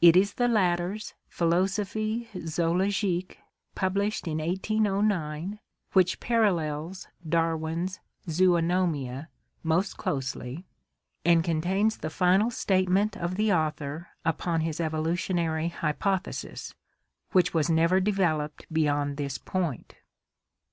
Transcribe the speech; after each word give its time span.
It 0.00 0.16
is 0.16 0.34
the 0.34 0.48
latter's 0.48 1.14
Philosophic 1.28 2.28
Zodlogique, 2.34 3.38
published 3.76 4.26
in 4.26 4.38
1809, 4.38 5.60
which 5.92 6.18
parallels 6.18 7.06
Darwin's 7.28 8.00
Zobnomia 8.28 9.28
most 9.62 9.96
closely 9.96 10.66
and 11.24 11.44
contains 11.44 11.98
the 11.98 12.10
final 12.10 12.50
statement 12.50 13.16
of 13.16 13.36
the 13.36 13.52
author 13.52 14.08
upon 14.24 14.62
his 14.62 14.80
evolutionary 14.80 15.68
hypothesis, 15.68 16.74
which 17.30 17.54
was 17.54 17.70
never 17.70 18.00
developed 18.00 18.66
beyond 18.72 19.16
this 19.16 19.38
point. 19.38 19.94